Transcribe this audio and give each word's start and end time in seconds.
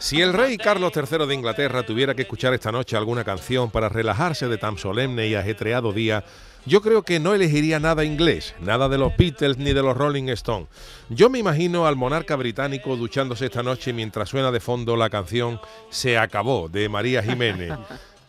Si 0.00 0.22
el 0.22 0.32
rey 0.32 0.56
Carlos 0.58 0.92
III 0.94 1.26
de 1.26 1.34
Inglaterra 1.34 1.82
tuviera 1.82 2.14
que 2.14 2.22
escuchar 2.22 2.54
esta 2.54 2.70
noche 2.70 2.96
alguna 2.96 3.24
canción 3.24 3.68
para 3.68 3.88
relajarse 3.88 4.46
de 4.46 4.56
tan 4.56 4.78
solemne 4.78 5.26
y 5.26 5.34
ajetreado 5.34 5.92
día, 5.92 6.24
yo 6.66 6.82
creo 6.82 7.02
que 7.02 7.18
no 7.18 7.34
elegiría 7.34 7.80
nada 7.80 8.04
inglés, 8.04 8.54
nada 8.60 8.88
de 8.88 8.96
los 8.96 9.16
Beatles 9.16 9.58
ni 9.58 9.72
de 9.72 9.82
los 9.82 9.96
Rolling 9.96 10.28
Stones. 10.28 10.68
Yo 11.08 11.28
me 11.30 11.40
imagino 11.40 11.86
al 11.86 11.96
monarca 11.96 12.36
británico 12.36 12.96
duchándose 12.96 13.46
esta 13.46 13.64
noche 13.64 13.92
mientras 13.92 14.28
suena 14.28 14.52
de 14.52 14.60
fondo 14.60 14.96
la 14.96 15.10
canción 15.10 15.60
Se 15.90 16.16
acabó 16.16 16.68
de 16.68 16.88
María 16.88 17.20
Jiménez. 17.20 17.72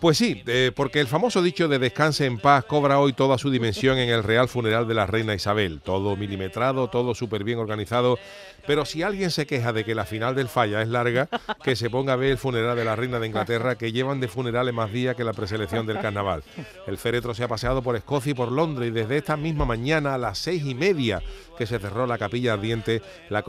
Pues 0.00 0.16
sí, 0.16 0.44
porque 0.76 1.00
el 1.00 1.08
famoso 1.08 1.42
dicho 1.42 1.66
de 1.66 1.80
descanse 1.80 2.24
en 2.24 2.38
paz 2.38 2.64
cobra 2.64 3.00
hoy 3.00 3.14
toda 3.14 3.36
su 3.36 3.50
dimensión 3.50 3.98
en 3.98 4.08
el 4.10 4.22
real 4.22 4.48
funeral 4.48 4.86
de 4.86 4.94
la 4.94 5.06
reina 5.06 5.34
Isabel. 5.34 5.80
Todo 5.80 6.14
milimetrado, 6.14 6.86
todo 6.88 7.16
súper 7.16 7.42
bien 7.42 7.58
organizado. 7.58 8.16
Pero 8.64 8.84
si 8.84 9.02
alguien 9.02 9.30
se 9.30 9.46
queja 9.46 9.72
de 9.72 9.84
que 9.84 9.94
la 9.94 10.04
final 10.04 10.34
del 10.34 10.48
falla 10.48 10.82
es 10.82 10.88
larga, 10.88 11.28
que 11.64 11.74
se 11.74 11.90
ponga 11.90 12.12
a 12.12 12.16
ver 12.16 12.32
el 12.32 12.38
funeral 12.38 12.76
de 12.76 12.84
la 12.84 12.94
reina 12.94 13.18
de 13.18 13.26
Inglaterra, 13.26 13.76
que 13.76 13.90
llevan 13.90 14.20
de 14.20 14.28
funerales 14.28 14.74
más 14.74 14.92
días 14.92 15.16
que 15.16 15.24
la 15.24 15.32
preselección 15.32 15.86
del 15.86 16.00
carnaval. 16.00 16.44
El 16.86 16.98
féretro 16.98 17.34
se 17.34 17.42
ha 17.42 17.48
paseado 17.48 17.82
por 17.82 17.96
Escocia 17.96 18.32
y 18.32 18.34
por 18.34 18.52
Londres 18.52 18.90
y 18.90 18.92
desde 18.92 19.16
esta 19.16 19.36
misma 19.36 19.64
mañana 19.64 20.14
a 20.14 20.18
las 20.18 20.38
seis 20.38 20.64
y 20.64 20.74
media 20.74 21.22
que 21.56 21.66
se 21.66 21.78
cerró 21.78 22.06
la 22.06 22.18
capilla 22.18 22.52
ardiente, 22.52 23.02
la, 23.30 23.42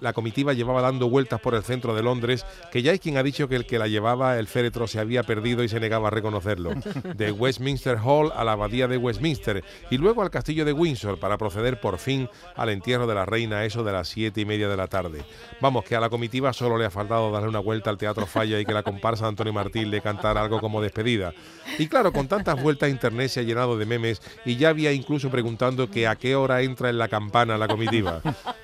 la 0.00 0.12
comitiva 0.12 0.52
llevaba 0.52 0.82
dando 0.82 1.08
vueltas 1.08 1.40
por 1.40 1.54
el 1.54 1.62
centro 1.62 1.94
de 1.94 2.02
Londres, 2.02 2.44
que 2.70 2.82
ya 2.82 2.92
hay 2.92 2.98
quien 2.98 3.16
ha 3.16 3.22
dicho 3.22 3.48
que 3.48 3.56
el 3.56 3.64
que 3.64 3.78
la 3.78 3.86
llevaba 3.88 4.38
el 4.38 4.48
féretro 4.48 4.86
se 4.86 5.00
había 5.00 5.22
perdido 5.22 5.64
y 5.64 5.68
se 5.68 5.77
negaba 5.80 6.08
a 6.08 6.10
reconocerlo. 6.10 6.72
De 7.14 7.32
Westminster 7.32 7.98
Hall 7.98 8.32
a 8.34 8.44
la 8.44 8.52
abadía 8.52 8.88
de 8.88 8.96
Westminster 8.96 9.64
y 9.90 9.98
luego 9.98 10.22
al 10.22 10.30
castillo 10.30 10.64
de 10.64 10.72
Windsor 10.72 11.18
para 11.18 11.38
proceder 11.38 11.80
por 11.80 11.98
fin 11.98 12.28
al 12.56 12.68
entierro 12.70 13.06
de 13.06 13.14
la 13.14 13.26
reina, 13.26 13.64
eso 13.64 13.84
de 13.84 13.92
las 13.92 14.08
siete 14.08 14.40
y 14.40 14.44
media 14.44 14.68
de 14.68 14.76
la 14.76 14.86
tarde. 14.86 15.24
Vamos, 15.60 15.84
que 15.84 15.96
a 15.96 16.00
la 16.00 16.10
comitiva 16.10 16.52
solo 16.52 16.78
le 16.78 16.84
ha 16.84 16.90
faltado 16.90 17.30
darle 17.30 17.48
una 17.48 17.60
vuelta 17.60 17.90
al 17.90 17.98
Teatro 17.98 18.26
Falla 18.26 18.60
y 18.60 18.64
que 18.64 18.72
la 18.72 18.82
comparsa 18.82 19.24
de 19.24 19.30
Antonio 19.30 19.52
Martín 19.52 19.90
le 19.90 20.00
cantara 20.00 20.42
algo 20.42 20.60
como 20.60 20.80
despedida. 20.80 21.32
Y 21.78 21.86
claro, 21.88 22.12
con 22.12 22.28
tantas 22.28 22.60
vueltas 22.62 22.90
internet 22.90 23.28
se 23.28 23.40
ha 23.40 23.42
llenado 23.42 23.76
de 23.76 23.86
memes 23.86 24.22
y 24.44 24.56
ya 24.56 24.70
había 24.70 24.92
incluso 24.92 25.30
preguntando 25.30 25.90
que 25.90 26.06
a 26.06 26.16
qué 26.16 26.36
hora 26.36 26.62
entra 26.62 26.90
en 26.90 26.98
la 26.98 27.08
campana 27.08 27.58
la 27.58 27.68
comitiva. 27.68 28.20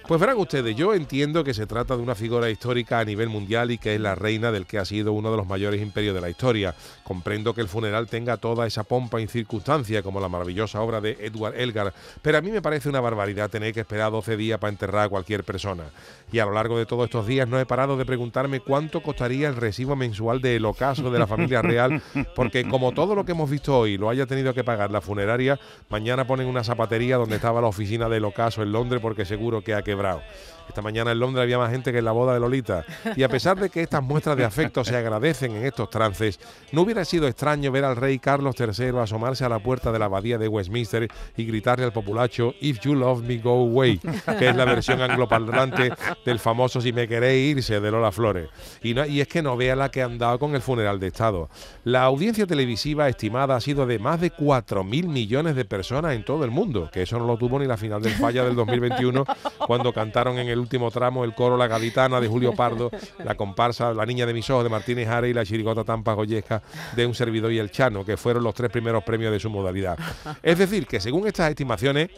Pues 0.06 0.20
verán 0.20 0.36
ustedes, 0.36 0.76
yo 0.76 0.92
entiendo 0.92 1.42
que 1.44 1.54
se 1.54 1.66
trata 1.66 1.96
de 1.96 2.02
una 2.02 2.14
figura 2.14 2.50
histórica 2.50 2.98
a 2.98 3.06
nivel 3.06 3.30
mundial 3.30 3.70
y 3.70 3.78
que 3.78 3.94
es 3.94 4.00
la 4.02 4.14
reina 4.14 4.52
del 4.52 4.66
que 4.66 4.78
ha 4.78 4.84
sido 4.84 5.14
uno 5.14 5.30
de 5.30 5.38
los 5.38 5.46
mayores 5.46 5.80
imperios 5.80 6.14
de 6.14 6.20
la 6.20 6.28
historia. 6.28 6.74
Comprendo 7.02 7.54
que 7.54 7.62
el 7.62 7.68
funeral 7.68 8.06
tenga 8.06 8.36
toda 8.36 8.66
esa 8.66 8.84
pompa 8.84 9.22
y 9.22 9.28
circunstancia 9.28 10.02
como 10.02 10.20
la 10.20 10.28
maravillosa 10.28 10.82
obra 10.82 11.00
de 11.00 11.16
Edward 11.20 11.58
Elgar, 11.58 11.94
pero 12.20 12.36
a 12.36 12.42
mí 12.42 12.50
me 12.50 12.60
parece 12.60 12.90
una 12.90 13.00
barbaridad 13.00 13.48
tener 13.48 13.72
que 13.72 13.80
esperar 13.80 14.12
12 14.12 14.36
días 14.36 14.58
para 14.58 14.72
enterrar 14.72 15.06
a 15.06 15.08
cualquier 15.08 15.42
persona. 15.42 15.84
Y 16.30 16.38
a 16.38 16.44
lo 16.44 16.52
largo 16.52 16.76
de 16.76 16.84
todos 16.84 17.04
estos 17.04 17.26
días 17.26 17.48
no 17.48 17.58
he 17.58 17.64
parado 17.64 17.96
de 17.96 18.04
preguntarme 18.04 18.60
cuánto 18.60 19.02
costaría 19.02 19.48
el 19.48 19.56
recibo 19.56 19.96
mensual 19.96 20.42
del 20.42 20.66
ocaso 20.66 21.10
de 21.10 21.18
la 21.18 21.26
familia 21.26 21.62
real, 21.62 22.02
porque 22.36 22.68
como 22.68 22.92
todo 22.92 23.14
lo 23.14 23.24
que 23.24 23.32
hemos 23.32 23.48
visto 23.48 23.78
hoy 23.78 23.96
lo 23.96 24.10
haya 24.10 24.26
tenido 24.26 24.52
que 24.52 24.64
pagar 24.64 24.90
la 24.90 25.00
funeraria, 25.00 25.58
mañana 25.88 26.26
ponen 26.26 26.46
una 26.46 26.62
zapatería 26.62 27.16
donde 27.16 27.36
estaba 27.36 27.62
la 27.62 27.68
oficina 27.68 28.10
del 28.10 28.26
ocaso 28.26 28.62
en 28.62 28.70
Londres 28.70 29.00
porque 29.00 29.24
seguro 29.24 29.62
que 29.62 29.72
ha 29.72 29.82
quebrado. 29.94 30.22
Esta 30.68 30.82
mañana 30.82 31.12
en 31.12 31.20
Londres 31.20 31.42
había 31.42 31.58
más 31.58 31.70
gente 31.70 31.92
que 31.92 31.98
en 31.98 32.04
la 32.04 32.12
boda 32.12 32.34
de 32.34 32.40
Lolita. 32.40 32.84
Y 33.16 33.22
a 33.22 33.28
pesar 33.28 33.58
de 33.58 33.70
que 33.70 33.82
estas 33.82 34.02
muestras 34.02 34.36
de 34.36 34.44
afecto 34.44 34.84
se 34.84 34.96
agradecen 34.96 35.54
en 35.54 35.66
estos 35.66 35.90
trances, 35.90 36.40
no 36.72 36.82
hubiera 36.82 37.04
sido 37.04 37.28
extraño 37.28 37.70
ver 37.70 37.84
al 37.84 37.96
rey 37.96 38.18
Carlos 38.18 38.56
III 38.58 38.98
asomarse 38.98 39.44
a 39.44 39.48
la 39.48 39.58
puerta 39.58 39.92
de 39.92 39.98
la 39.98 40.06
abadía 40.06 40.38
de 40.38 40.48
Westminster 40.48 41.08
y 41.36 41.44
gritarle 41.44 41.84
al 41.84 41.92
populacho 41.92 42.54
If 42.60 42.80
you 42.80 42.94
love 42.94 43.22
me, 43.22 43.38
go 43.38 43.62
away, 43.62 43.98
que 44.38 44.48
es 44.48 44.56
la 44.56 44.64
versión 44.64 45.00
angloparlante 45.02 45.92
del 46.24 46.38
famoso 46.38 46.80
Si 46.80 46.92
me 46.92 47.06
queréis 47.06 47.56
irse 47.56 47.80
de 47.80 47.90
Lola 47.90 48.12
Flores. 48.12 48.48
Y, 48.82 49.20
es 49.20 49.28
que 49.28 49.42
no 49.42 49.56
vea 49.56 49.76
la 49.76 49.90
que 49.90 50.02
han 50.02 50.18
dado 50.18 50.38
con 50.38 50.54
el 50.54 50.62
funeral 50.62 50.98
de 50.98 51.08
Estado. 51.08 51.48
La 51.84 52.04
audiencia 52.04 52.46
televisiva 52.46 53.08
estimada 53.08 53.56
ha 53.56 53.60
sido 53.60 53.86
de 53.86 53.98
más 53.98 54.20
de 54.20 54.32
4.000 54.32 55.06
millones 55.06 55.56
de 55.56 55.64
personas 55.64 56.14
en 56.14 56.24
todo 56.24 56.44
el 56.44 56.50
mundo, 56.50 56.90
que 56.92 57.02
eso 57.02 57.18
no 57.18 57.26
lo 57.26 57.36
tuvo 57.36 57.58
ni 57.58 57.66
la 57.66 57.76
final 57.76 58.02
del 58.02 58.14
falla 58.14 58.44
del 58.44 58.54
2021 58.54 59.24
cuando 59.66 59.83
cantaron 59.92 60.38
en 60.38 60.48
el 60.48 60.58
último 60.58 60.90
tramo 60.90 61.24
el 61.24 61.34
coro 61.34 61.56
La 61.56 61.66
Gaditana 61.66 62.20
de 62.20 62.28
Julio 62.28 62.54
Pardo, 62.54 62.90
la 63.24 63.34
comparsa 63.34 63.92
La 63.92 64.06
Niña 64.06 64.26
de 64.26 64.34
mis 64.34 64.48
ojos 64.50 64.64
de 64.64 64.70
Martínez 64.70 65.08
Jara 65.08 65.28
y 65.28 65.32
la 65.32 65.44
chirigota 65.44 65.84
Tampa 65.84 66.14
Goyesca 66.14 66.62
de 66.94 67.06
Un 67.06 67.14
Servidor 67.14 67.52
y 67.52 67.58
el 67.58 67.70
Chano, 67.70 68.04
que 68.04 68.16
fueron 68.16 68.42
los 68.44 68.54
tres 68.54 68.70
primeros 68.70 69.04
premios 69.04 69.32
de 69.32 69.40
su 69.40 69.50
modalidad. 69.50 69.98
Es 70.42 70.58
decir, 70.58 70.86
que 70.86 71.00
según 71.00 71.26
estas 71.26 71.50
estimaciones, 71.50 72.10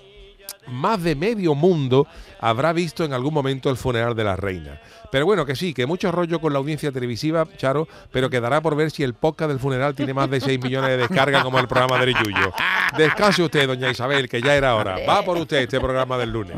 más 0.68 1.02
de 1.02 1.14
medio 1.14 1.54
mundo 1.54 2.06
habrá 2.40 2.72
visto 2.72 3.04
en 3.04 3.12
algún 3.12 3.34
momento 3.34 3.70
el 3.70 3.76
funeral 3.76 4.14
de 4.14 4.24
la 4.24 4.36
reina. 4.36 4.80
Pero 5.10 5.24
bueno, 5.24 5.46
que 5.46 5.54
sí, 5.54 5.72
que 5.72 5.86
mucho 5.86 6.10
rollo 6.12 6.40
con 6.40 6.52
la 6.52 6.58
audiencia 6.58 6.92
televisiva, 6.92 7.46
Charo, 7.56 7.88
pero 8.10 8.28
quedará 8.28 8.60
por 8.60 8.76
ver 8.76 8.90
si 8.90 9.02
el 9.02 9.14
podcast 9.14 9.50
del 9.50 9.60
funeral 9.60 9.94
tiene 9.94 10.12
más 10.12 10.28
de 10.30 10.40
6 10.40 10.60
millones 10.62 10.90
de 10.90 10.96
descargas 10.98 11.42
como 11.44 11.58
el 11.58 11.68
programa 11.68 11.98
del 11.98 12.14
Yuyo. 12.14 12.52
Descanse 12.96 13.42
usted, 13.42 13.66
doña 13.66 13.90
Isabel, 13.90 14.28
que 14.28 14.42
ya 14.42 14.54
era 14.54 14.74
hora. 14.74 14.96
Va 15.08 15.22
por 15.22 15.38
usted 15.38 15.58
este 15.58 15.80
programa 15.80 16.18
del 16.18 16.30
lunes. 16.30 16.56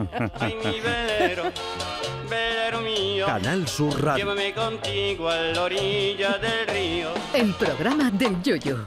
Canal 3.27 3.69
Sur 3.69 4.03
Radio. 4.03 4.25
Llévame 4.25 4.55
contigo 4.55 5.29
a 5.29 5.37
la 5.37 5.63
orilla 5.63 6.39
del 6.39 6.67
río. 6.67 7.11
El 7.35 7.53
programa 7.55 8.11
del 8.11 8.43
Yoyo. 8.43 8.87